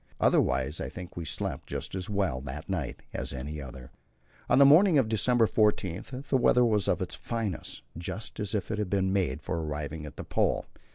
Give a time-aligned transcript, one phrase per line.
[0.19, 3.91] Otherwise I think we slept just as well that night as any other.
[4.49, 8.71] On the morning of December 14 the weather was of the finest, just as if
[8.71, 10.65] it had been made for arriving at the Pole.